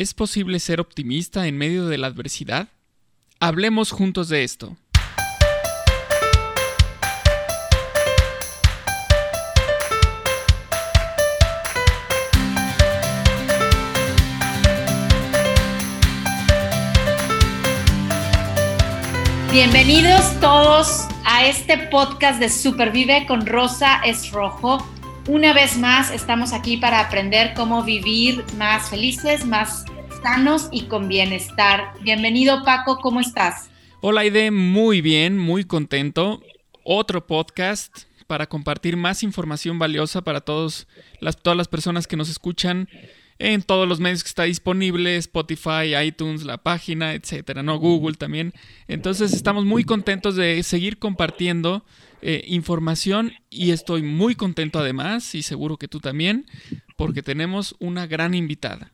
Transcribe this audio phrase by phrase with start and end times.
[0.00, 2.68] ¿Es posible ser optimista en medio de la adversidad?
[3.38, 4.74] Hablemos juntos de esto.
[19.52, 24.82] Bienvenidos todos a este podcast de Supervive con Rosa es Rojo.
[25.28, 29.84] Una vez más estamos aquí para aprender cómo vivir más felices, más
[30.22, 31.94] sanos y con bienestar.
[32.02, 33.70] Bienvenido Paco, ¿cómo estás?
[34.00, 36.42] Hola Aide, muy bien, muy contento.
[36.84, 40.86] Otro podcast para compartir más información valiosa para todos
[41.20, 42.88] las, todas las personas que nos escuchan
[43.38, 47.78] en todos los medios que está disponible, Spotify, iTunes, la página, etcétera, ¿no?
[47.78, 48.52] Google también.
[48.86, 51.84] Entonces estamos muy contentos de seguir compartiendo
[52.20, 56.46] eh, información y estoy muy contento además, y seguro que tú también,
[56.96, 58.92] porque tenemos una gran invitada.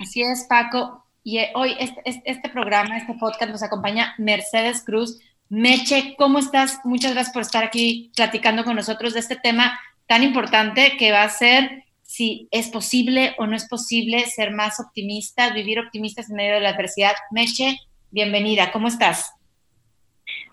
[0.00, 1.04] Así es, Paco.
[1.22, 5.20] Y eh, hoy este, este, programa, este podcast nos acompaña Mercedes Cruz.
[5.48, 6.80] Meche, ¿cómo estás?
[6.84, 11.22] Muchas gracias por estar aquí platicando con nosotros de este tema tan importante que va
[11.22, 16.36] a ser si es posible o no es posible ser más optimistas, vivir optimistas en
[16.36, 17.12] medio de la adversidad.
[17.30, 17.78] Meche,
[18.10, 19.32] bienvenida, ¿cómo estás?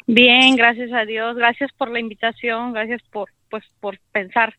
[0.07, 4.55] Bien, gracias a Dios, gracias por la invitación, gracias por, pues, por pensar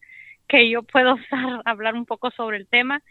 [0.48, 1.16] que yo puedo
[1.64, 3.02] hablar un poco sobre el tema.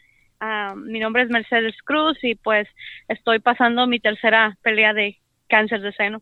[0.43, 2.67] Ah, mi nombre es Mercedes Cruz y pues
[3.07, 6.21] estoy pasando mi tercera pelea de cáncer de seno.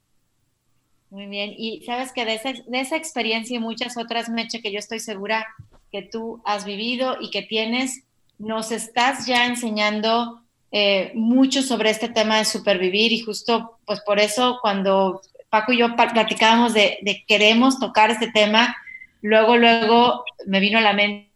[1.10, 4.72] Muy bien, y sabes que de esa, de esa experiencia y muchas otras, Meche, que
[4.72, 5.48] yo estoy segura
[5.92, 8.04] que tú has vivido y que tienes,
[8.38, 14.20] nos estás ya enseñando eh, mucho sobre este tema de supervivir y justo pues por
[14.20, 18.76] eso cuando Paco y yo platicábamos de, queremos tocar este tema,
[19.22, 21.29] luego, luego me vino a la mente,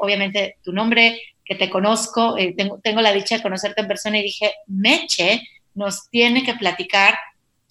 [0.00, 4.18] obviamente, tu nombre, que te conozco, eh, tengo, tengo la dicha de conocerte en persona
[4.18, 5.42] y dije, Meche
[5.74, 7.18] nos tiene que platicar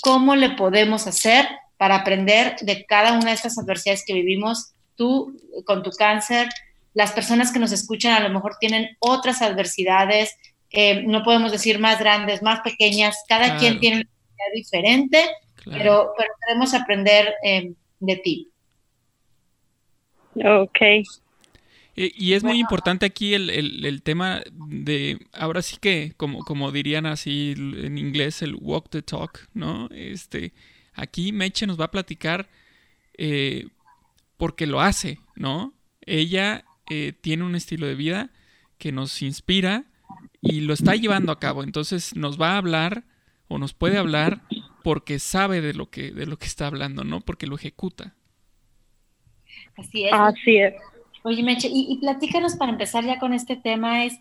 [0.02, 5.40] cómo le podemos hacer para aprender de cada una de estas adversidades que vivimos tú
[5.66, 6.50] con tu cáncer,
[6.94, 10.36] las personas que nos escuchan a lo mejor tienen otras adversidades,
[10.72, 15.30] eh, no podemos decir más grandes, más pequeñas, cada quien tiene una adversidad diferente,
[15.64, 18.50] pero, pero queremos aprender eh, de ti.
[20.36, 20.80] Ok.
[22.02, 27.06] Y, es muy importante aquí el, el, tema de, ahora sí que, como, como dirían
[27.06, 29.90] así en inglés, el walk the talk, ¿no?
[29.92, 30.54] Este,
[30.94, 32.48] aquí Meche nos va a platicar
[33.18, 33.68] eh,
[34.38, 35.74] porque lo hace, ¿no?
[36.06, 38.30] Ella eh, tiene un estilo de vida
[38.78, 39.84] que nos inspira
[40.40, 41.64] y lo está llevando a cabo.
[41.64, 43.04] Entonces nos va a hablar
[43.50, 44.42] o nos puede hablar
[44.86, 47.20] porque sabe de lo que, de lo que está hablando, ¿no?
[47.20, 48.16] Porque lo ejecuta.
[49.76, 50.14] Así es.
[50.14, 50.76] Así es.
[51.30, 54.20] Oye, Meche, y, platícanos para empezar ya con este tema, es,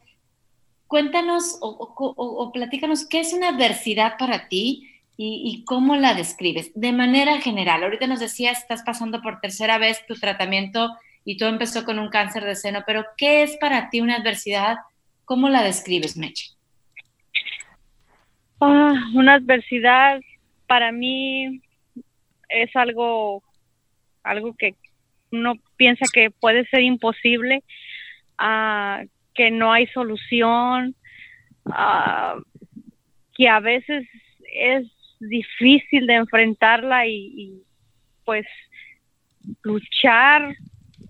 [0.87, 7.41] cuéntanos o, platícanos qué es una adversidad para ti y, cómo la describes de manera
[7.41, 7.83] general.
[7.83, 12.11] Ahorita nos decías, estás pasando por tercera vez tu tratamiento y todo empezó con un
[12.11, 14.77] cáncer de seno, pero ¿qué es para ti una adversidad?
[15.25, 16.51] ¿Cómo la describes, Meche?
[18.61, 20.21] Ah, una adversidad
[20.67, 21.63] para mí
[22.51, 23.43] es algo,
[24.23, 24.77] algo que
[25.31, 27.63] uno piensa que puede ser imposible,
[28.39, 29.03] ah,
[29.35, 30.95] que no hay solución,
[31.67, 32.37] ah,
[33.35, 34.07] que a veces
[34.53, 34.87] es
[35.21, 37.63] difícil de enfrentarla y,
[38.25, 38.47] pues
[39.63, 40.55] luchar,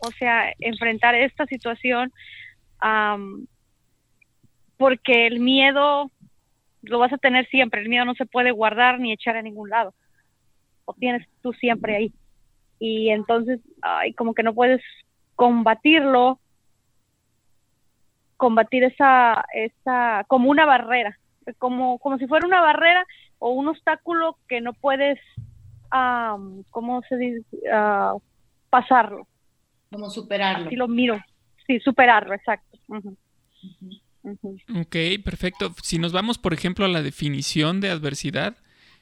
[0.01, 2.13] o sea, enfrentar esta situación,
[4.77, 6.11] porque el miedo
[6.83, 9.71] lo vas a tener siempre, el miedo no se puede guardar ni echar a ningún
[9.71, 9.95] lado,
[10.87, 12.13] lo tienes tú siempre ahí.
[12.79, 14.83] Y entonces, ay, como que no puedes
[15.35, 16.39] combatirlo,
[18.37, 21.19] combatir esa, esa, como una barrera,
[21.59, 23.05] como, como si fuera una barrera
[23.39, 25.19] o un obstáculo que no puedes,
[26.71, 27.45] ¿cómo se dice?
[27.73, 28.15] Ah,
[28.71, 29.27] pasarlo.
[29.91, 30.67] Como superarlo.
[30.67, 31.19] Así lo miro.
[31.67, 32.79] Sí, superarlo, exacto.
[34.81, 35.75] Ok, perfecto.
[35.83, 38.57] Si nos vamos, por ejemplo, a la definición de adversidad,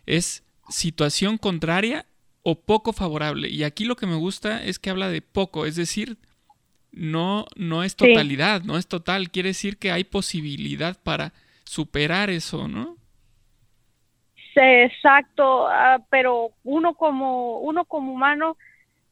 [0.07, 2.07] es situación contraria
[2.49, 3.49] o poco favorable.
[3.49, 6.17] Y aquí lo que me gusta es que habla de poco, es decir,
[6.93, 9.31] no, no es totalidad, no es total.
[9.31, 11.33] Quiere decir que hay posibilidad para
[11.65, 12.95] superar eso, ¿no?
[14.59, 18.57] exacto, ah, pero uno como, uno como humano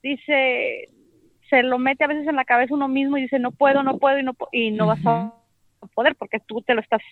[0.03, 0.89] dice,
[1.51, 3.99] se lo mete a veces en la cabeza uno mismo y dice, no puedo, no
[3.99, 5.35] puedo y no, y no vas a
[5.93, 7.03] poder porque tú te lo estás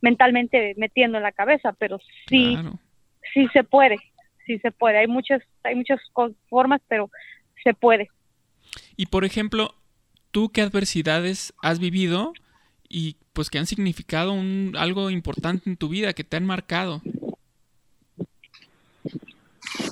[0.00, 2.56] mentalmente metiendo en la cabeza, pero sí,
[3.34, 3.98] sí se puede,
[4.46, 4.98] sí se puede.
[4.98, 6.00] Hay muchas, hay muchas
[6.48, 7.10] formas, pero
[7.62, 8.08] se puede.
[8.96, 9.74] Y por ejemplo,
[10.30, 12.32] ¿tú qué adversidades has vivido
[12.92, 17.00] y pues que han significado un, algo importante en tu vida, que te han marcado.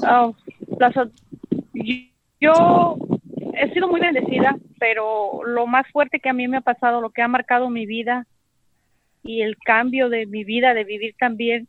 [0.06, 0.34] Oh,
[2.40, 2.96] yo
[3.54, 7.10] he sido muy bendecida, pero lo más fuerte que a mí me ha pasado, lo
[7.10, 8.26] que ha marcado mi vida
[9.22, 11.68] y el cambio de mi vida, de vivir también,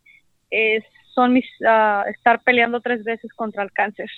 [0.50, 4.10] es, son mis, uh, estar peleando tres veces contra el cáncer.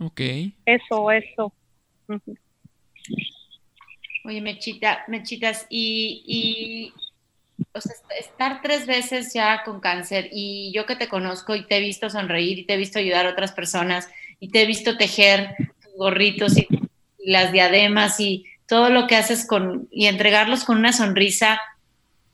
[0.00, 0.20] Ok.
[0.64, 1.52] Eso, eso.
[4.24, 6.92] Oye, Mechita, Mechitas, y, y
[7.72, 11.76] o sea, estar tres veces ya con cáncer y yo que te conozco y te
[11.76, 14.08] he visto sonreír y te he visto ayudar a otras personas
[14.38, 15.54] y te he visto tejer
[15.96, 16.68] gorritos y,
[17.24, 21.60] las diademas y todo lo que haces con y entregarlos con una sonrisa.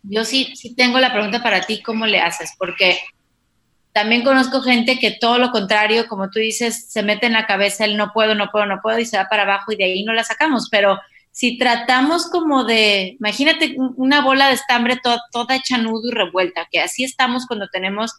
[0.05, 2.55] Yo sí, sí tengo la pregunta para ti, ¿cómo le haces?
[2.59, 2.99] Porque
[3.93, 7.85] también conozco gente que todo lo contrario, como tú dices, se mete en la cabeza
[7.85, 10.05] el no puedo, no puedo, no puedo y se va para abajo y de ahí
[10.05, 10.99] no la sacamos, pero
[11.31, 16.69] si tratamos como de, imagínate una bola de estambre toda, toda hecha nudo y revuelta,
[16.71, 18.13] que así estamos cuando tenemos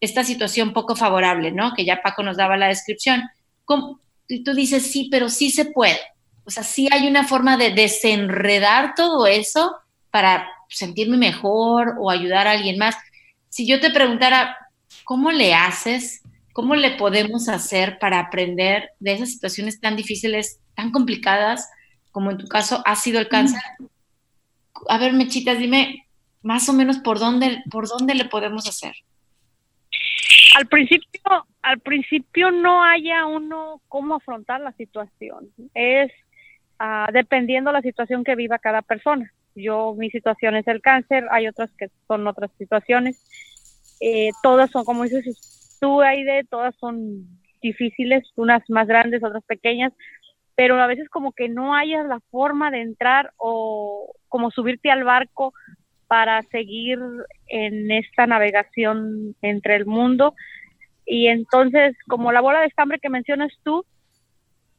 [0.00, 1.74] esta situación poco favorable, ¿no?
[1.74, 3.22] Que ya Paco nos daba la descripción.
[4.28, 5.98] Y tú dices, sí, pero sí se puede.
[6.44, 9.76] O sea, sí hay una forma de desenredar todo eso
[10.10, 12.96] para sentirme mejor o ayudar a alguien más.
[13.48, 14.56] Si yo te preguntara,
[15.04, 16.22] ¿cómo le haces?
[16.52, 21.70] ¿Cómo le podemos hacer para aprender de esas situaciones tan difíciles, tan complicadas,
[22.12, 23.60] como en tu caso ha sido el cáncer?
[24.88, 26.06] A ver, Mechitas, dime
[26.42, 28.94] más o menos por dónde, por dónde le podemos hacer.
[30.56, 35.50] Al principio, al principio no haya uno cómo afrontar la situación.
[35.74, 36.10] Es
[36.80, 39.30] uh, dependiendo la situación que viva cada persona.
[39.56, 43.20] Yo, mi situación es el cáncer, hay otras que son otras situaciones.
[44.00, 47.26] Eh, todas son, como dices tú, Aide, todas son
[47.62, 49.92] difíciles, unas más grandes, otras pequeñas,
[50.54, 55.04] pero a veces como que no hayas la forma de entrar o como subirte al
[55.04, 55.52] barco
[56.06, 56.98] para seguir
[57.48, 60.34] en esta navegación entre el mundo.
[61.04, 63.84] Y entonces, como la bola de estambre que mencionas tú,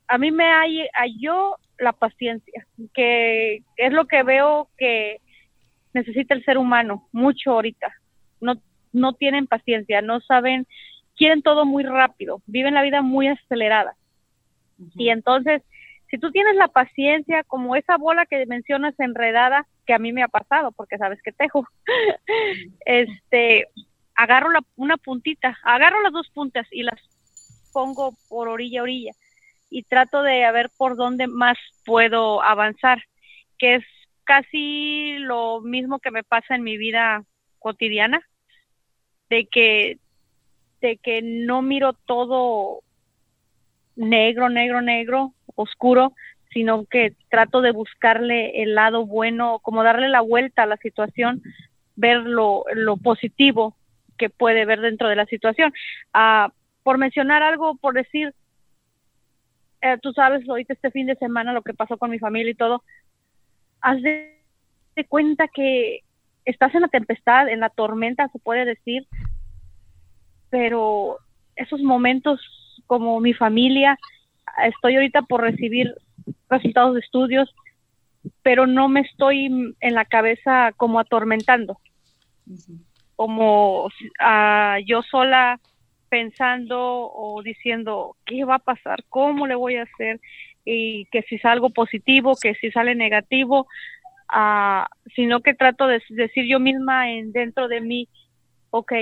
[0.07, 0.45] a mí me
[0.94, 5.18] halló la paciencia, que es lo que veo que
[5.94, 7.91] necesita el ser humano mucho ahorita.
[8.41, 8.56] No,
[8.94, 10.68] no tienen paciencia, no saben,
[11.15, 13.95] quieren todo muy rápido, viven la vida muy acelerada.
[14.95, 15.63] Y entonces,
[16.09, 20.24] si tú tienes la paciencia, como esa bola que mencionas enredada, que a mí me
[20.24, 21.68] ha pasado, porque sabes que tejo,
[22.85, 23.68] este,
[24.15, 27.00] agarro la, una puntita, agarro las dos puntas y las
[27.74, 29.12] pongo por orilla a orilla
[29.69, 33.04] y trato de ver por dónde más puedo avanzar,
[33.58, 33.84] que es
[34.24, 37.24] casi lo mismo que me pasa en mi vida
[37.60, 38.22] cotidiana,
[39.30, 39.98] de que,
[40.81, 42.81] de que no miro todo
[43.96, 46.13] negro, negro, negro, oscuro,
[46.52, 51.42] sino que trato de buscarle el lado bueno, como darle la vuelta a la situación,
[51.96, 52.63] ver lo,
[53.04, 53.75] positivo
[54.18, 55.74] que puede ver dentro de la situación.
[56.13, 56.52] Ah,
[56.84, 58.34] por mencionar algo, por decir,
[59.81, 62.56] eh, tú sabes, ahorita este fin de semana lo que pasó con mi familia y
[62.56, 62.83] todo,
[63.81, 64.33] haz de,
[65.09, 66.00] cuenta que
[66.45, 69.06] estás en la tempestad, en la tormenta, se puede decir,
[70.50, 71.18] pero
[71.56, 72.39] esos momentos
[72.88, 74.00] como mi familia,
[74.63, 75.94] estoy ahorita por recibir
[76.50, 77.53] resultados de estudios,
[78.41, 81.79] pero no me estoy en la cabeza como atormentando,
[83.15, 85.60] como uh, yo sola
[86.10, 90.20] pensando o diciendo qué va a pasar, cómo le voy a hacer
[90.66, 93.68] y que si algo positivo, que si sale negativo,
[94.34, 94.86] uh,
[95.16, 98.10] sino que trato de decir yo misma en dentro de mí,
[98.72, 98.94] ok,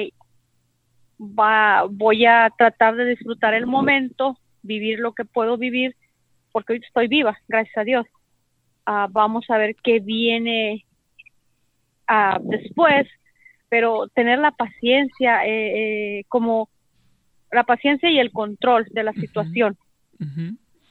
[1.19, 5.95] va, voy a tratar de disfrutar el momento, vivir lo que puedo vivir,
[6.51, 8.05] porque hoy estoy viva, gracias a Dios.
[8.87, 10.85] Uh, vamos a ver qué viene
[12.09, 13.07] uh, después,
[13.69, 16.69] pero tener la paciencia, eh, eh, como
[17.55, 19.77] la paciencia y el control de la situación.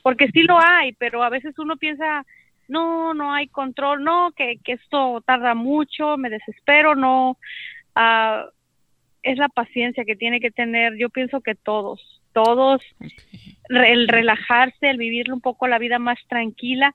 [0.02, 2.24] Porque sí lo hay, pero a veces uno piensa,
[2.68, 7.38] no, no hay control, no, que, que esto tarda mucho, me desespero, no.
[7.96, 8.50] Uh,
[9.24, 12.82] es la paciencia que tiene que tener, yo pienso que todos, todos,
[13.70, 16.94] el relajarse, el vivir un poco la vida más tranquila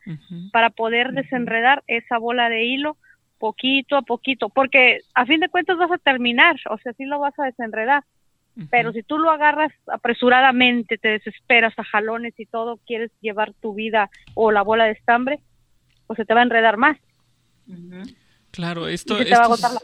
[0.51, 2.97] para poder desenredar esa bola de hilo
[3.39, 7.19] poquito a poquito, porque a fin de cuentas vas a terminar, o sea, sí lo
[7.19, 8.03] vas a desenredar,
[8.69, 13.73] pero si tú lo agarras apresuradamente, te desesperas a jalones y todo, quieres llevar tu
[13.73, 15.39] vida o la bola de estambre,
[16.07, 16.97] pues se te va a enredar más.
[18.51, 19.79] Claro, esto, te va a agotar la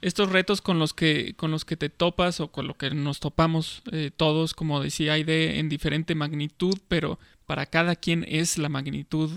[0.00, 3.18] estos retos con los que con los que te topas o con lo que nos
[3.18, 8.68] topamos eh, todos, como decía Aide, en diferente magnitud, pero para cada quien es la
[8.68, 9.30] magnitud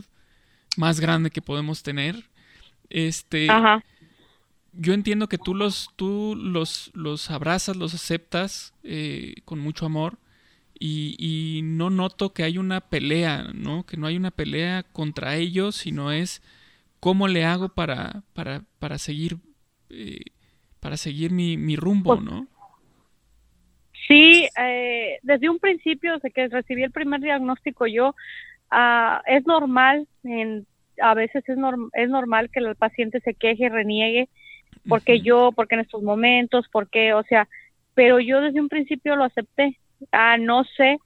[0.78, 2.16] más grande que podemos tener.
[2.90, 3.48] este,
[4.74, 10.18] yo entiendo que tú los, tú los, los abrazas, los aceptas eh, con mucho amor
[10.80, 13.86] y, y, no noto que hay una pelea, ¿no?
[13.86, 16.42] Que no hay una pelea contra ellos, sino es
[17.00, 19.38] cómo le hago para, para, para seguir,
[19.90, 20.22] eh,
[20.80, 22.48] para seguir mi, mi rumbo, pues ¿no?
[24.08, 28.16] Sí, eh, desde un principio, desde que recibí el primer diagnóstico yo,
[28.72, 30.66] uh, es normal, en,
[31.02, 31.58] a veces es,
[31.94, 34.28] es normal que el paciente se queje, reniegue,
[34.88, 37.48] porque yo, porque en estos momentos, porque, o sea,
[37.94, 39.78] pero yo desde un principio lo acepté.
[40.12, 40.98] Ah, no sé,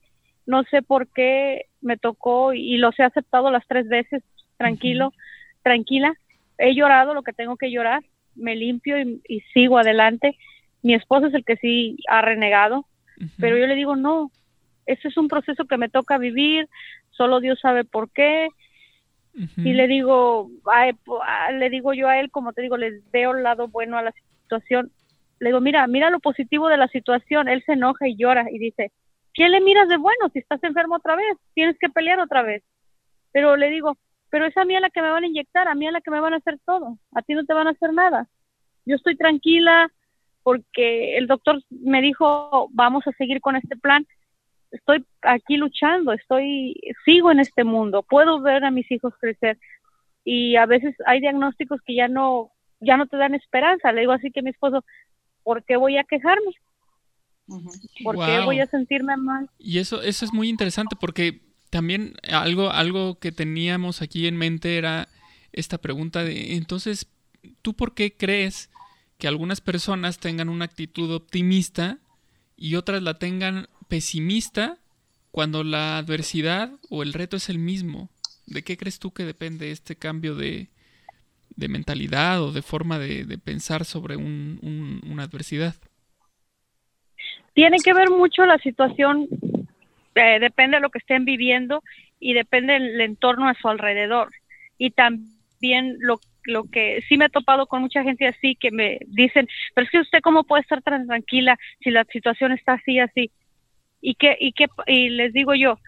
[0.46, 4.24] no sé por qué me tocó y los he aceptado las tres veces,
[4.58, 5.12] tranquilo,
[5.63, 6.13] tranquila.
[6.58, 8.03] He llorado lo que tengo que llorar,
[8.36, 10.38] me limpio y sigo adelante
[10.86, 12.86] mi esposo es el que sí ha renegado,
[13.39, 14.29] pero yo le digo, no,
[14.86, 16.70] ese es un proceso que me toca vivir,
[17.10, 18.50] solo Dios sabe por qué.
[19.57, 20.49] Y le digo,
[21.53, 24.13] le digo yo a él, como te digo, le veo el lado bueno a la
[24.43, 24.91] situación.
[25.39, 27.49] Le digo, mira, mira lo positivo de la situación.
[27.49, 28.91] Él se enoja y llora y dice,
[29.33, 31.37] ¿qué le miras de bueno si estás enfermo otra vez?
[31.53, 32.63] Tienes que pelear otra vez.
[33.33, 33.97] Pero le digo,
[34.29, 36.01] pero es a mí a la que me van a inyectar, a mí a la
[36.01, 36.97] que me van a hacer todo.
[37.13, 38.27] A ti no te van a hacer nada.
[38.85, 39.91] Yo estoy tranquila,
[40.45, 44.05] porque el doctor me dijo, vamos a seguir con este plan.
[44.75, 49.58] Estoy aquí luchando, estoy, sigo en este mundo, puedo ver a mis hijos crecer
[50.24, 53.91] y a veces hay diagnósticos que ya no, ya no te dan esperanza.
[53.91, 54.84] Le digo así que mi esposo,
[55.44, 56.51] ¿por qué voy a quejarme?
[58.03, 59.50] ¿Por qué voy a sentirme mal?
[59.60, 64.77] Y eso, eso es muy interesante porque también algo, algo que teníamos aquí en mente
[64.77, 65.08] era
[65.53, 67.08] esta pregunta de, entonces,
[67.62, 68.70] ¿tú por qué crees
[69.17, 72.00] que algunas personas tengan una actitud optimista
[72.58, 74.75] y otras la tengan pesimista
[75.31, 78.09] cuando la adversidad o el reto es el mismo.
[78.45, 80.67] ¿De qué crees tú que depende este cambio de,
[81.55, 85.75] mentalidad o de forma de, pensar sobre una adversidad?
[87.53, 89.29] Tiene que ver mucho la situación,
[90.15, 91.81] eh, depende de lo que estén viviendo
[92.19, 94.33] y depende del entorno a su alrededor.
[94.77, 98.99] Y también lo lo que sí me he topado con mucha gente así que me
[99.07, 102.99] dicen, pero es que usted cómo puede estar tan tranquila si la situación está así,
[102.99, 103.31] así.
[104.07, 105.79] Y que, y que, y les digo yo,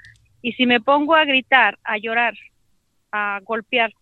[0.41, 2.33] y si me pongo a gritar, a llorar,
[3.11, 3.93] a golpear,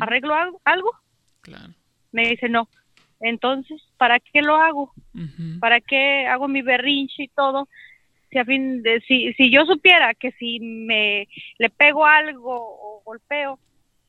[0.00, 0.92] ¿arreglo algo?
[1.40, 1.72] Claro.
[2.12, 2.68] Me dice, no.
[3.20, 4.92] Entonces, ¿para qué lo hago?
[5.60, 7.66] ¿Para qué hago mi berrinche y todo?
[8.30, 13.02] Si, a fin de, si, si yo supiera que si me le pego algo o
[13.02, 13.58] golpeo,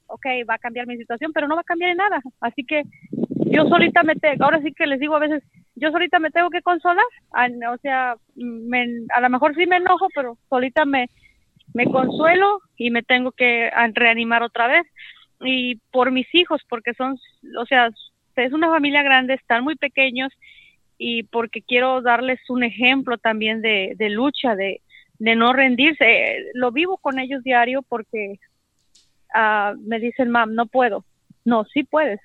[0.08, 2.22] ok, va a cambiar mi situación, pero no va a cambiar en nada.
[2.42, 2.84] Así que
[3.46, 5.44] yo solita me tengo, ahora sí que les digo a veces,
[5.76, 7.06] yo solita me tengo que consolar.
[7.72, 11.10] O sea, a lo mejor sí me enojo, pero solita me,
[11.74, 14.86] me consuelo y me tengo que reanimar otra vez.
[15.42, 17.18] Y por mis hijos, porque son,
[17.60, 17.90] o sea,
[18.36, 20.32] es una familia grande, están muy pequeños
[20.98, 24.82] y porque quiero darles un ejemplo también de, de lucha, de,
[25.20, 26.38] de no rendirse.
[26.54, 28.40] Lo vivo con ellos diario porque
[29.80, 31.04] me dicen, mam, no puedo.
[31.44, 32.20] No, sí puedes.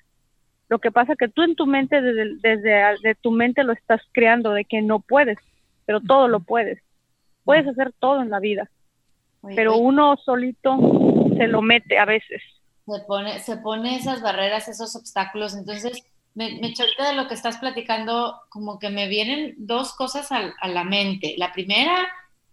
[0.71, 4.51] Lo que pasa que tú en tu mente, desde, desde tu mente lo estás creando
[4.51, 5.37] de que no puedes,
[5.85, 6.81] pero todo lo puedes.
[7.43, 8.71] Puedes hacer todo en la vida,
[9.53, 10.77] pero uno solito
[11.35, 12.41] se lo mete a veces.
[12.87, 15.55] Se pone, se pone esas barreras, esos obstáculos.
[15.55, 20.53] Entonces, me, me de lo que estás platicando, como que me vienen dos cosas a,
[20.57, 21.35] a la mente.
[21.37, 21.97] La primera,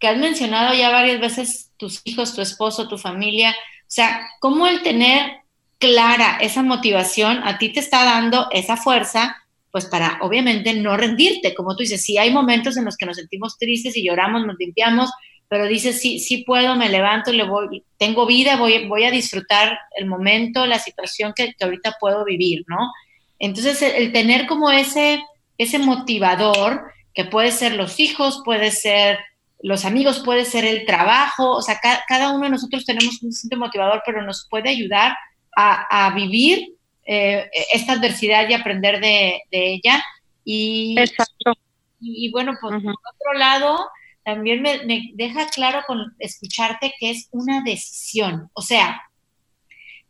[0.00, 4.66] que has mencionado ya varias veces tus hijos, tu esposo, tu familia, o sea, cómo
[4.66, 5.38] el tener
[5.78, 9.36] clara esa motivación a ti te está dando esa fuerza,
[9.70, 13.16] pues para obviamente no rendirte, como tú dices, sí hay momentos en los que nos
[13.16, 15.10] sentimos tristes y lloramos, nos limpiamos,
[15.48, 19.78] pero dices, sí, sí puedo, me levanto, le voy, tengo vida, voy, voy a disfrutar
[19.96, 22.90] el momento, la situación que, ahorita puedo vivir, ¿no?
[23.38, 25.22] Entonces, el, tener como ese,
[25.56, 29.18] ese motivador, que puede ser los hijos, puede ser
[29.60, 34.02] los amigos, puede ser el trabajo, o sea, cada uno de nosotros tenemos un motivador,
[34.04, 35.16] pero nos puede ayudar
[35.58, 36.74] a, vivir
[37.04, 40.02] eh, esta adversidad y aprender de, ella.
[40.44, 41.54] Y, Exacto.
[42.00, 43.90] Y, bueno, pues por otro lado,
[44.24, 48.50] también me, deja claro con escucharte que es una decisión.
[48.52, 49.02] O sea,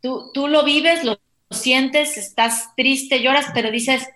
[0.02, 1.18] tú, tú lo vives, lo
[1.50, 4.08] sientes, estás triste, lloras, pero dices,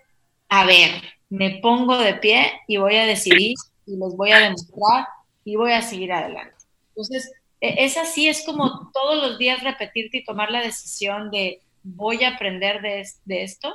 [0.49, 0.91] a ver,
[1.29, 3.55] me pongo de pie y voy a decidir
[3.87, 5.07] y les voy a demostrar
[5.43, 6.55] y voy a seguir adelante.
[6.89, 7.31] Entonces,
[7.63, 12.29] es así, es como todos los días repetirte y tomar la decisión de voy a
[12.29, 13.73] aprender de, esto.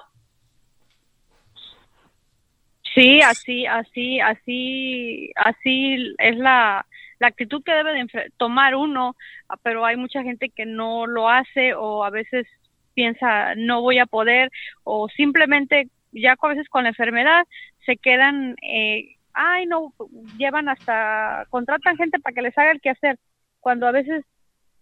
[2.94, 6.84] Sí, así, así, así, así es la,
[7.18, 9.16] la actitud que debe de tomar uno,
[9.62, 12.46] pero hay mucha gente que no lo hace o a veces
[12.92, 14.50] piensa no voy a poder
[14.84, 17.46] o simplemente ya a veces con la enfermedad
[17.86, 19.94] se quedan, eh, ay no,
[20.36, 23.18] llevan hasta, contratan gente para que les haga el quehacer,
[23.60, 24.24] cuando a veces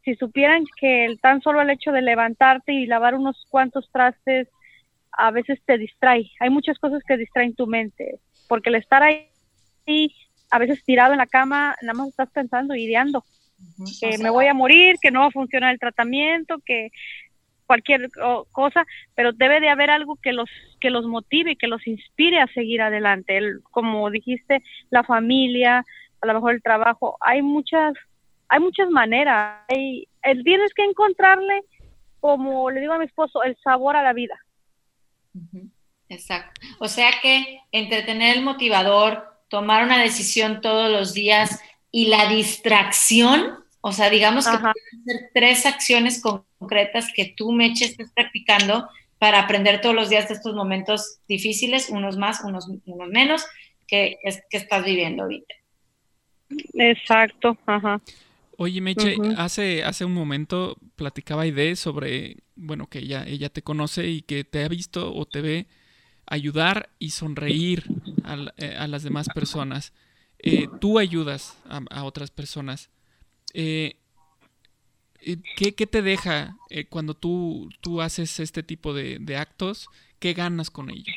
[0.04, 4.48] si supieran que el, tan solo el hecho de levantarte y lavar unos cuantos trastes
[5.12, 9.28] a veces te distrae, hay muchas cosas que distraen tu mente, porque el estar ahí
[10.50, 13.24] a veces tirado en la cama, nada más estás pensando, ideando,
[14.00, 16.90] que me voy a morir, que no va a funcionar el tratamiento, que
[17.66, 18.08] cualquier
[18.52, 20.48] cosa, pero debe de haber algo que los
[20.80, 23.36] que los motive, que los inspire a seguir adelante.
[23.36, 25.84] El, como dijiste, la familia,
[26.20, 27.94] a lo mejor el trabajo, hay muchas
[28.48, 29.62] hay muchas maneras.
[29.68, 31.62] Hay, el, tienes que encontrarle,
[32.20, 34.38] como le digo a mi esposo, el sabor a la vida.
[36.08, 36.60] Exacto.
[36.78, 41.60] O sea que entretener el motivador, tomar una decisión todos los días
[41.90, 44.56] y la distracción, o sea, digamos que
[45.04, 48.88] ser tres acciones concretas que tú, Meche, estés practicando
[49.18, 53.46] para aprender todos los días de estos momentos difíciles, unos más, unos, unos menos,
[53.86, 54.18] que,
[54.50, 55.54] que estás viviendo ahorita.
[56.74, 58.00] Exacto, ajá.
[58.58, 64.06] Oye, Meche, hace, hace un momento platicaba Ide sobre, bueno, que ella, ella te conoce
[64.08, 65.66] y que te ha visto o te ve
[66.26, 67.84] ayudar y sonreír
[68.24, 69.92] a, eh, las demás personas.
[70.38, 72.90] Eh, tú ayudas a, otras personas.
[73.52, 73.96] Eh,
[75.56, 76.56] ¿qué, te deja
[76.88, 79.88] cuando tú, tú haces este tipo de, actos?
[80.18, 81.12] ¿Qué ganas con ello?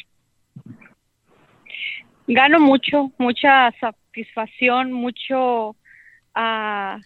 [2.27, 5.69] Gano mucho, mucha satisfacción, mucho,
[6.35, 6.99] uh,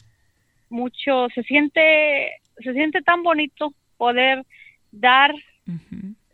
[0.74, 4.44] mucho, se siente, se siente tan bonito poder
[4.92, 5.34] dar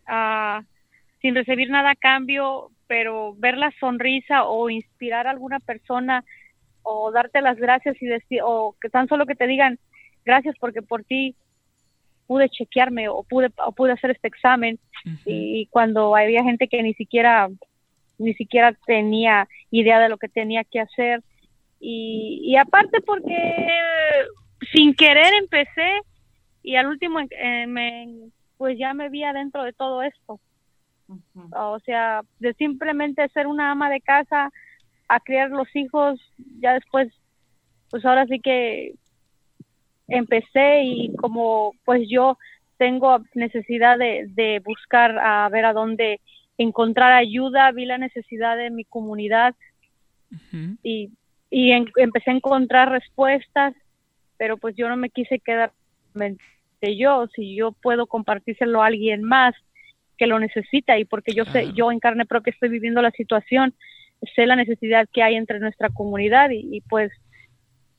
[0.08, 0.63] a
[1.22, 6.24] sin recibir nada a cambio, pero ver la sonrisa o inspirar a alguna persona
[6.81, 9.77] o darte las gracias y decir, o que tan solo que te digan
[10.25, 11.36] gracias porque por ti
[12.25, 14.79] pude chequearme o pude, o pude hacer este examen
[15.25, 17.50] y cuando había gente que ni siquiera
[18.17, 21.23] ni siquiera tenía idea de lo que tenía que hacer
[21.80, 23.36] y, y aparte porque
[24.74, 26.02] sin querer empecé
[26.63, 30.39] y al último eh, me, pues ya me vi adentro de todo esto.
[31.56, 34.52] O sea, de simplemente ser una ama de casa
[35.08, 36.20] a criar los hijos,
[36.60, 37.12] ya después,
[37.89, 38.94] pues ahora sí que
[40.08, 42.38] empecé y como pues yo
[42.78, 46.22] tengo necesidad de, buscar a ver a dónde
[46.58, 49.56] encontrar ayuda, vi la necesidad de mi comunidad
[50.84, 51.10] y,
[51.49, 53.73] y empecé a encontrar respuestas,
[54.38, 55.71] pero pues yo no me quise quedar
[56.13, 59.55] de yo, si yo puedo compartírselo a alguien más,
[60.17, 63.73] que lo necesita y porque yo sé, yo en carne propia estoy viviendo la situación,
[64.35, 67.12] sé la necesidad que hay entre nuestra comunidad y, pues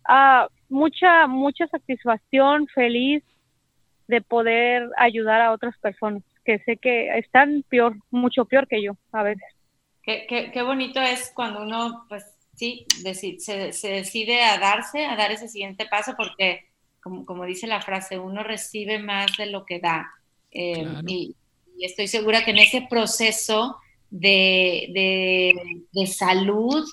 [0.06, 3.24] ah, mucha, mucha satisfacción, feliz
[4.06, 8.92] de poder ayudar a otras personas que sé que están peor, mucho peor que yo
[9.12, 9.44] a veces.
[10.02, 12.24] Qué, qué, qué bonito es cuando uno, pues
[12.60, 12.84] sí,
[13.38, 16.68] se, se, decide a darse, a dar ese siguiente paso, porque
[17.02, 20.10] como, como dice la frase, uno recibe más de lo que da.
[20.50, 21.34] Eh, y,
[21.78, 23.78] y estoy segura que en ese proceso
[24.10, 25.54] de,
[25.90, 26.84] de, salud,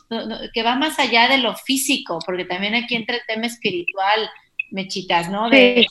[0.54, 4.30] que va más allá de lo físico, porque también aquí entra el tema espiritual,
[4.72, 5.50] mechitas, ¿no?
[5.50, 5.86] De,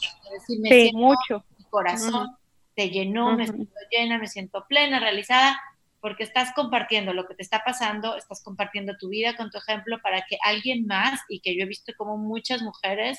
[0.47, 1.45] sí, decir, mucho.
[1.59, 2.35] Mi corazón
[2.75, 5.61] te llenó, me siento llena, me siento plena, realizada,
[6.07, 9.99] porque estás compartiendo lo que te está pasando, estás compartiendo tu vida con tu ejemplo
[10.01, 13.19] para que alguien más, y que yo he visto como muchas mujeres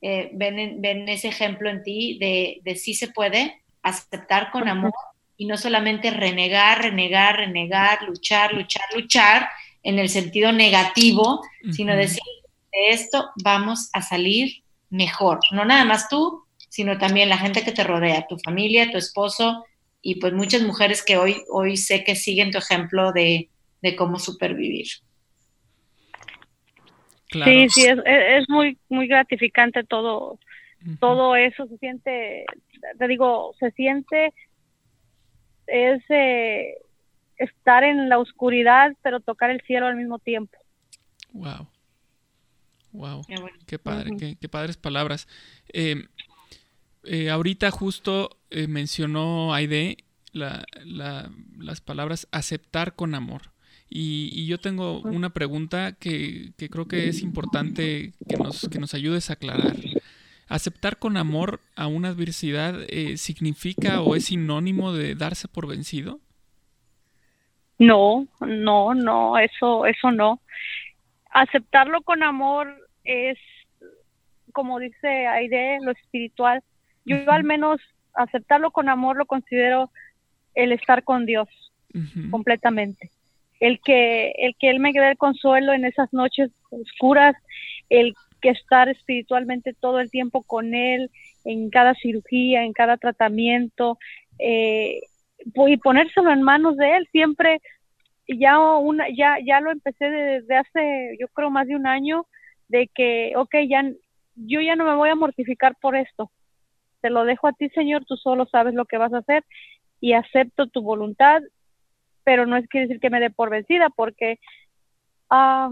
[0.00, 4.92] eh, ven, ven ese ejemplo en ti de, de sí se puede, aceptar con amor
[5.36, 9.48] y no solamente renegar, renegar, renegar, luchar, luchar, luchar
[9.82, 12.22] en el sentido negativo, sino decir,
[12.70, 15.40] de esto vamos a salir mejor.
[15.50, 19.64] No nada más tú, sino también la gente que te rodea, tu familia, tu esposo
[20.02, 23.48] y pues muchas mujeres que hoy, hoy sé que siguen tu ejemplo de,
[23.96, 24.86] cómo supervivir.
[27.32, 30.38] Sí, sí, es, es, muy, muy gratificante todo,
[30.98, 32.44] todo eso, se siente,
[32.98, 34.32] te digo, se siente
[35.70, 36.74] es eh,
[37.36, 40.58] estar en la oscuridad, pero tocar el cielo al mismo tiempo.
[41.32, 41.68] Wow.
[42.92, 43.24] Wow.
[43.66, 44.10] Qué, padre,
[44.40, 45.28] qué, padres palabras.
[45.72, 46.04] Eh,
[47.04, 48.36] eh, ahorita justo
[48.68, 49.98] mencionó Aide
[50.32, 53.42] la, las palabras aceptar con amor.
[53.92, 58.94] Y, yo tengo una pregunta que, que, creo que es importante que nos, que nos
[58.94, 59.76] ayudes a aclarar.
[60.48, 66.20] ¿Aceptar con amor a una adversidad eh, significa o es sinónimo de darse por vencido?
[67.78, 70.40] No, no, no, eso, eso no.
[71.30, 72.68] Aceptarlo con amor
[73.04, 73.38] es,
[74.52, 76.62] como dice Aide, lo espiritual.
[77.04, 77.80] Yo al menos
[78.14, 79.90] aceptarlo con amor lo considero
[80.54, 81.48] el estar con Dios
[82.30, 83.10] completamente.
[83.58, 87.36] El que, el que Él me dé el consuelo en esas noches oscuras,
[87.88, 91.10] el que estar espiritualmente todo el tiempo con Él,
[91.44, 93.98] en cada cirugía, en cada tratamiento,
[94.38, 95.00] eh,
[95.38, 97.08] y ponérselo en manos de Él.
[97.12, 97.60] Siempre,
[98.26, 102.26] ya, una, ya, ya lo empecé desde hace, yo creo, más de un año,
[102.68, 103.84] de que, ok, ya,
[104.36, 106.30] yo ya no me voy a mortificar por esto.
[107.00, 109.44] Te lo dejo a ti, Señor, tú solo sabes lo que vas a hacer
[110.00, 111.42] y acepto tu voluntad,
[112.24, 114.38] pero no es quiere decir que me dé por vencida porque
[115.28, 115.70] ah,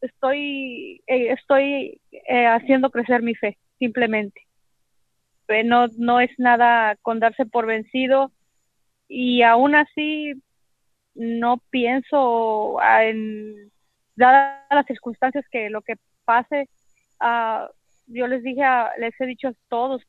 [0.00, 4.42] estoy, eh, estoy eh, haciendo crecer mi fe, simplemente.
[5.48, 8.32] Eh, no, no es nada con darse por vencido
[9.08, 10.32] y aún así
[11.14, 13.70] no pienso ah, en,
[14.16, 15.94] dadas las circunstancias que lo que
[16.24, 16.68] pase,
[17.20, 17.68] uh,
[18.06, 18.62] yo les dije,
[18.98, 20.02] les he dicho a todos,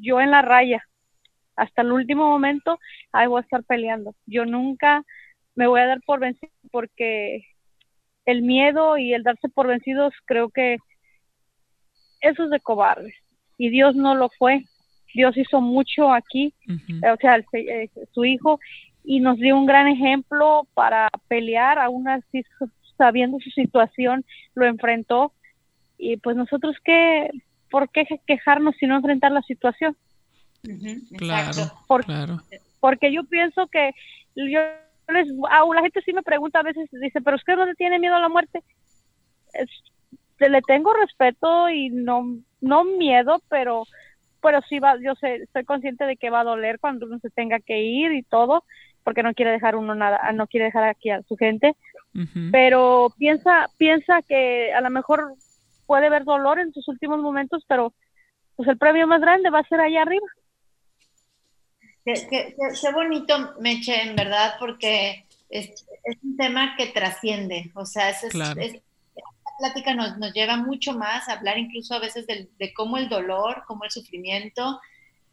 [0.00, 0.82] yo en la raya,
[1.56, 2.78] hasta el último momento,
[3.12, 4.14] ahí voy a estar peleando.
[4.26, 5.02] Yo nunca
[5.54, 7.44] me voy a dar por vencido porque
[8.24, 10.78] el miedo y el darse por vencidos creo que
[12.20, 13.14] eso es de cobardes
[13.58, 14.64] y Dios no lo fue.
[15.14, 18.58] Dios hizo mucho aquí, o sea, eh, su hijo,
[19.04, 22.44] y nos dio un gran ejemplo para pelear, aún así
[22.96, 25.32] sabiendo su situación, lo enfrentó.
[25.98, 27.30] Y pues nosotros, ¿qué,
[27.72, 29.96] ¿por qué quejarnos si no enfrentar la situación?
[31.16, 31.62] claro,
[32.78, 33.92] Porque yo pienso que
[34.36, 34.60] yo
[35.08, 38.14] les, la gente sí me pregunta a veces, dice, pero usted no le tiene miedo
[38.14, 38.62] a la muerte.
[40.38, 43.84] le tengo respeto y no, no miedo, pero,
[44.42, 47.30] pero sí va, yo sé, estoy consciente de que va a doler cuando uno se
[47.30, 48.64] tenga que ir y todo,
[49.02, 51.74] porque no quiere dejar uno nada, no quiere dejar aquí a su gente.
[52.50, 55.32] Pero piensa, piensa que a lo mejor
[55.92, 57.92] puede haber dolor en sus últimos momentos, pero
[58.56, 60.26] pues el premio más grande va a ser allá arriba.
[62.02, 62.56] Qué,
[62.94, 65.84] bonito, Meche, en verdad, porque es,
[66.22, 67.70] un tema que trasciende.
[67.74, 68.40] O sea, es, esta
[69.58, 73.10] plática nos, nos, lleva mucho más a hablar incluso a veces de, de cómo el
[73.10, 74.80] dolor, cómo el sufrimiento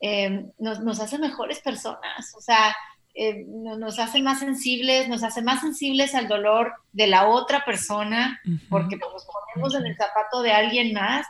[0.02, 2.36] eh, nos, nos, hace mejores personas.
[2.36, 2.76] O sea,
[3.16, 8.40] eh, nos hace más sensibles, nos hace más sensibles al dolor de la otra persona,
[8.70, 11.26] porque nos ponemos en el zapato de alguien más.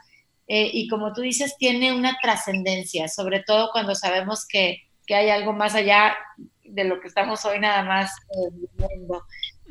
[0.48, 5.32] Eh, y como tú dices, tiene una trascendencia, sobre todo cuando sabemos que que hay
[5.32, 6.16] algo más allá
[6.64, 9.26] de lo que estamos hoy nada más eh, viviendo.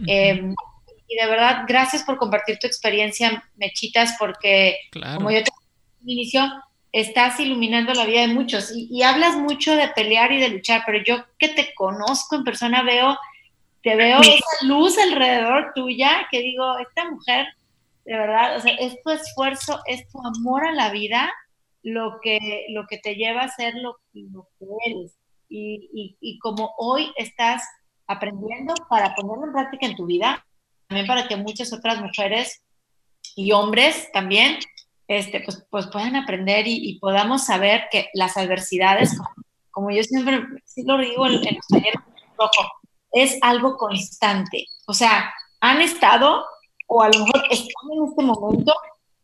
[0.05, 0.53] Em,
[1.07, 4.77] y de verdad, gracias por compartir tu experiencia, Mechitas, porque
[5.15, 5.51] como yo te
[6.05, 6.43] inicio,
[6.93, 11.03] estás iluminando la vida de muchos y, hablas mucho de pelear y de luchar, pero
[11.05, 13.17] yo que te conozco en persona veo,
[13.83, 17.47] te veo esa luz alrededor tuya que digo, esta mujer,
[18.05, 21.31] de verdad, o sea, es tu esfuerzo, es tu amor a la vida
[21.83, 26.75] lo que, lo que te lleva a ser lo, lo que eres y, y, como
[26.77, 27.63] hoy estás
[28.07, 30.45] aprendiendo para ponerlo en práctica en tu vida,
[30.89, 32.63] también para que muchas otras mujeres
[33.37, 34.59] y hombres también
[35.09, 39.19] este, pues, pues puedan aprender y, podamos saber que las adversidades,
[39.71, 42.01] como, yo siempre sí lo digo en, los talleres
[42.39, 42.71] rojo,
[43.13, 44.67] es algo constante.
[44.87, 46.45] O sea, han estado,
[46.87, 48.75] o a lo mejor están en este momento,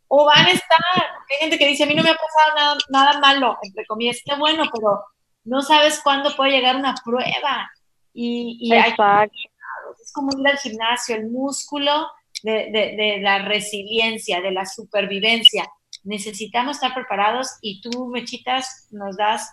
[0.09, 0.79] o van a estar.
[0.97, 4.21] Hay gente que dice, a mí no me ha pasado nada, nada malo, entre comillas,
[4.25, 5.05] qué bueno, pero
[5.45, 7.71] no sabes cuándo puede llegar una prueba.
[8.15, 12.07] Y, es como ir al gimnasio, el músculo
[12.45, 15.69] de, la resiliencia, de la supervivencia.
[16.03, 19.51] Necesitamos estar preparados y tú, Mechitas, nos das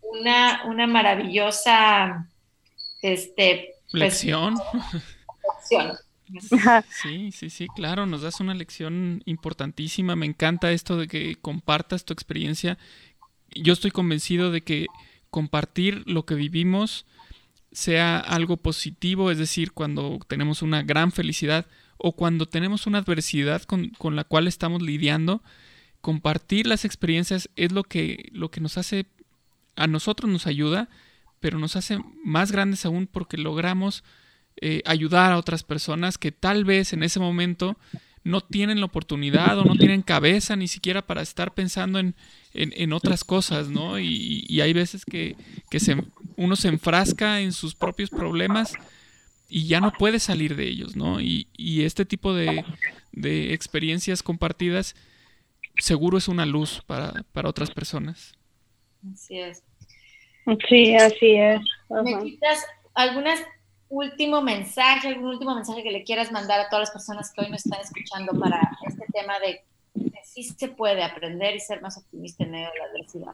[0.00, 2.28] una, una maravillosa
[3.02, 4.56] este, pues, lección.
[6.90, 10.14] Sí, sí, sí, claro, nos das una lección importantísima.
[10.14, 12.76] Me encanta esto de que compartas tu experiencia.
[13.54, 14.86] Yo estoy convencido de que
[15.30, 17.06] compartir lo que vivimos
[17.72, 21.66] sea algo positivo, es decir, cuando tenemos una gran felicidad
[21.98, 25.42] o cuando tenemos una adversidad con, la cual estamos lidiando,
[26.00, 29.06] compartir las experiencias es lo que, lo que nos hace,
[29.76, 30.88] a nosotros nos ayuda,
[31.40, 34.04] pero nos hace más grandes aún porque logramos
[34.60, 37.76] eh, ayudar a otras personas que tal vez en ese momento
[38.24, 42.14] no tienen la oportunidad o no tienen cabeza ni siquiera para estar pensando en,
[42.52, 43.98] en, otras cosas, ¿no?
[43.98, 45.36] Y, hay veces que,
[45.78, 45.96] se,
[46.36, 48.74] uno se enfrasca en sus propios problemas
[49.48, 51.20] y ya no puede salir de ellos, ¿no?
[51.20, 51.48] Y,
[51.82, 52.64] este tipo de,
[53.52, 54.94] experiencias compartidas
[55.78, 58.32] seguro es una luz para, otras personas.
[59.12, 59.62] Así es.
[60.68, 61.60] Sí, así es.
[61.88, 63.40] ¿Me quitas algunas
[63.88, 67.50] último mensaje, algún último mensaje que le quieras mandar a todas las personas que hoy
[67.50, 71.96] nos están escuchando para este tema de que sí se puede aprender y ser más
[71.96, 73.32] optimista en medio de la adversidad?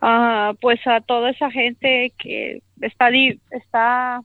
[0.00, 3.10] Ah, pues a toda esa gente que está,
[3.50, 4.22] está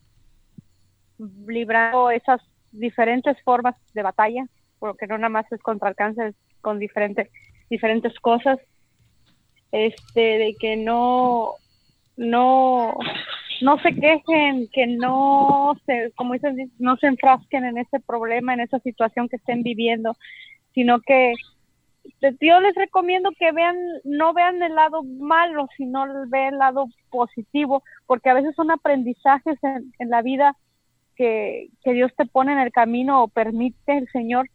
[1.17, 4.45] librando esas diferentes formas de batalla,
[4.79, 7.29] porque no nada más es contra el cáncer, con diferentes
[7.69, 8.59] diferentes cosas,
[9.71, 11.53] este, de que no,
[12.17, 12.93] no,
[13.61, 18.59] no se quejen, que no se, como dicen, no se enfrasquen en ese problema, en
[18.59, 20.17] esa situación que estén viviendo,
[20.73, 21.33] sino que
[22.39, 27.83] yo les recomiendo que vean, no vean el lado malo, sino vean el lado positivo,
[28.07, 30.55] porque a veces son aprendizajes en, la vida
[31.15, 34.49] que, que, Dios te pone en el camino o permite el Señor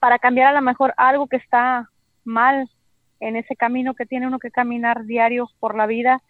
[0.00, 1.90] para cambiar a lo mejor algo que está
[2.24, 2.68] mal
[3.20, 6.22] en ese camino que tiene uno que caminar diario por la vida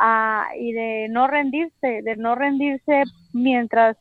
[0.00, 3.96] uh, y de no rendirse, de no rendirse mientras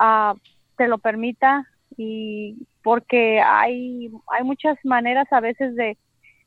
[0.00, 0.38] uh,
[0.76, 5.98] te lo permita y porque hay, hay muchas maneras a veces de,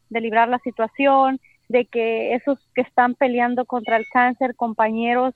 [0.10, 5.34] de librar la situación, de que esos que están peleando contra el cáncer, compañeros,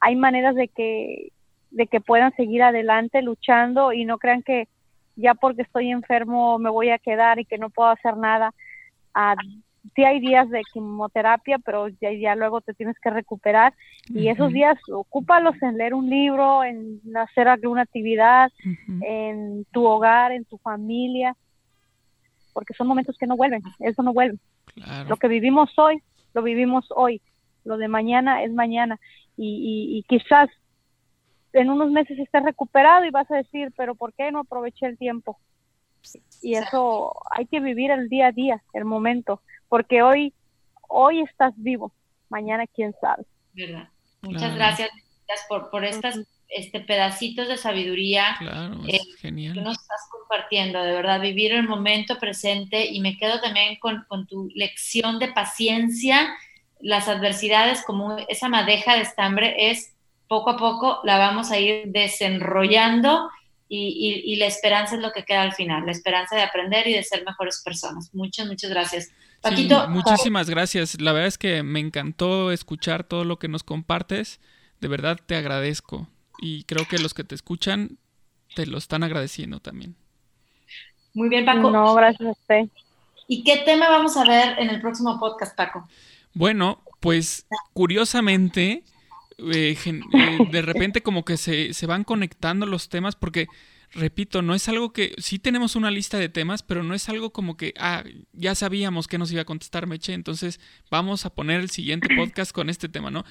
[0.00, 1.32] hay maneras de que,
[1.70, 4.68] de que puedan seguir adelante luchando y no crean que
[5.16, 8.54] ya porque estoy enfermo me voy a quedar y que no puedo hacer nada.
[9.14, 9.60] Uh,
[9.94, 13.74] sí hay días de quimioterapia, pero ya, ya luego te tienes que recuperar.
[14.08, 18.50] Y esos días ocúpalos en leer un libro, en hacer alguna actividad,
[19.02, 21.36] en tu hogar, en tu familia,
[22.52, 24.38] porque son momentos que no vuelven, eso no vuelve.
[25.08, 26.02] Lo que vivimos hoy,
[26.34, 27.20] lo vivimos hoy,
[27.64, 28.98] lo de mañana es mañana.
[29.36, 30.48] Y, y, y quizás
[31.52, 34.98] en unos meses estés recuperado y vas a decir, pero ¿por qué no aproveché el
[34.98, 35.38] tiempo?
[36.42, 40.32] Y eso hay que vivir el día a día, el momento porque hoy,
[40.88, 41.92] hoy estás vivo,
[42.28, 43.24] mañana quién sabe.
[43.52, 43.88] ¿Verdad?
[44.22, 44.90] Muchas gracias
[45.48, 46.18] por, por estas
[46.48, 48.34] este pedacitos de sabiduría
[48.86, 53.76] eh, que nos estás compartiendo, de verdad, vivir el momento presente y me quedo también
[53.78, 56.34] con, con tu lección de paciencia,
[56.80, 59.94] las adversidades como esa madeja de estambre es
[60.26, 63.28] poco a poco la vamos a ir desenrollando
[63.68, 66.94] y, y, la esperanza es lo que queda al final, la esperanza de aprender y
[66.94, 68.14] de ser mejores personas.
[68.14, 69.10] Muchas, muchas gracias.
[69.40, 69.88] Paquito.
[69.88, 71.00] muchísimas gracias.
[71.00, 74.40] La verdad es que me encantó escuchar todo lo que nos compartes.
[74.80, 76.08] De verdad te agradezco.
[76.40, 77.98] Y creo que los que te escuchan
[78.54, 79.96] te lo están agradeciendo también.
[81.14, 81.70] Muy bien, Paco.
[81.70, 82.68] No, gracias a usted.
[83.26, 85.86] ¿Y qué tema vamos a ver en el próximo podcast, Paco?
[86.32, 88.84] Bueno, pues curiosamente,
[89.38, 93.46] eh, eh, de repente como que se, se van conectando los temas porque
[93.92, 97.30] repito, no es algo que, sí tenemos una lista de temas, pero no es algo
[97.30, 101.60] como que, ah, ya sabíamos que nos iba a contestar Meche, entonces vamos a poner
[101.60, 103.24] el siguiente podcast con este tema, ¿no?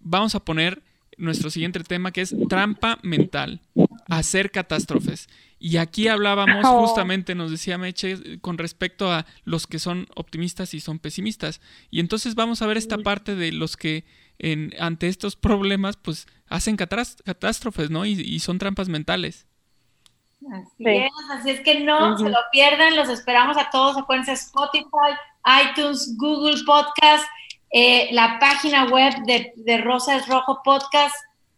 [0.00, 0.82] Vamos a poner
[1.18, 3.62] nuestro siguiente tema que es trampa mental,
[4.08, 5.28] hacer catástrofes.
[5.58, 6.86] Y aquí hablábamos oh.
[6.86, 11.60] justamente, nos decía Meche, con respecto a los que son optimistas y son pesimistas.
[11.90, 14.04] Y entonces vamos a ver esta parte de los que
[14.38, 18.06] en, ante estos problemas, pues hacen catástrofes, ¿no?
[18.06, 19.46] y son trampas mentales.
[20.52, 25.16] Así es, así es que no se lo pierdan, los esperamos a todos, acuérdense Spotify,
[25.64, 27.24] iTunes, Google Podcast,
[27.70, 31.16] eh, la página web de, de Rosa es Rojo Podcast,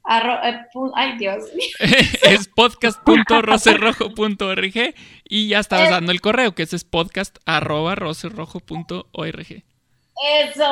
[0.09, 0.61] eh,
[0.95, 1.45] ay Dios.
[1.81, 8.31] es podcast.roserrojo.org y ya estabas dando el correo que es podcast arroba Eso,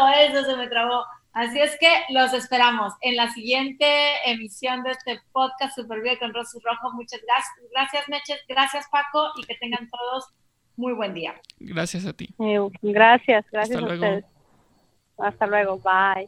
[0.09, 1.05] eso se me trabó.
[1.37, 3.85] Así es que los esperamos en la siguiente
[4.25, 6.95] emisión de este podcast Supervive con Rosy Rojo.
[6.95, 10.31] Muchas gracias, gracias Meches, gracias Paco y que tengan todos
[10.77, 11.35] muy buen día.
[11.59, 12.31] Gracias a ti.
[12.39, 14.25] Eh, gracias, gracias a ustedes.
[15.19, 16.27] Hasta luego, bye.